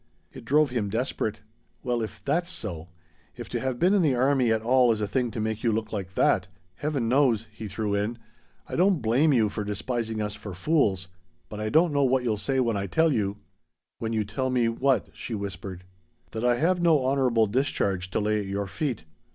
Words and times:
It 0.33 0.45
drove 0.45 0.71
him 0.71 0.89
desperate. 0.89 1.41
"Well 1.83 2.01
if 2.01 2.25
that's 2.25 2.49
so 2.49 2.89
if 3.35 3.47
to 3.49 3.59
have 3.59 3.77
been 3.77 3.93
in 3.93 4.01
the 4.01 4.15
army 4.15 4.51
at 4.51 4.63
all 4.63 4.91
is 4.91 4.99
a 4.99 5.07
thing 5.07 5.29
to 5.29 5.39
make 5.39 5.63
you 5.63 5.71
look 5.71 5.93
like 5.93 6.15
that 6.15 6.47
Heaven 6.77 7.07
knows," 7.07 7.45
he 7.51 7.67
threw 7.67 7.93
in, 7.93 8.17
"I 8.67 8.75
don't 8.75 9.03
blame 9.03 9.31
you 9.31 9.47
for 9.47 9.63
despising 9.63 10.19
us 10.19 10.33
for 10.33 10.55
fools! 10.55 11.07
But 11.49 11.59
I 11.59 11.69
don't 11.69 11.93
know 11.93 12.03
what 12.03 12.23
you'll 12.23 12.37
say 12.37 12.59
when 12.59 12.77
I 12.77 12.87
tell 12.87 13.13
you" 13.13 13.37
"When 13.99 14.11
you 14.11 14.23
tell 14.25 14.49
me 14.49 14.67
what?" 14.69 15.09
she 15.13 15.35
whispered. 15.35 15.83
"That 16.31 16.43
I 16.43 16.55
have 16.55 16.81
no 16.81 17.03
honorable 17.03 17.45
discharge 17.45 18.09
to 18.09 18.19
lay 18.19 18.39
at 18.39 18.47
your 18.47 18.65
feet. 18.65 19.03